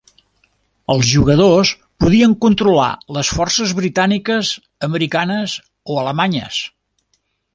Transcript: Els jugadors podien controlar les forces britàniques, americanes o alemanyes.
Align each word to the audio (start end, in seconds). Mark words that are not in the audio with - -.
Els 0.93 1.09
jugadors 1.09 1.73
podien 2.03 2.33
controlar 2.45 2.87
les 3.17 3.29
forces 3.39 3.75
britàniques, 3.81 4.55
americanes 4.89 5.57
o 5.97 6.01
alemanyes. 6.05 6.61